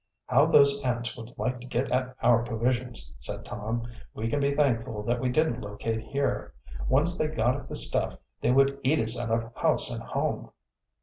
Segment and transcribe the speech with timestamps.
[0.25, 3.85] "How those ants would like to get at our provisions," said Tom.
[4.15, 6.55] "We can be thankful that we didn't locate here.
[6.89, 10.49] Once they got at the stuff, they would eat us out of house and home."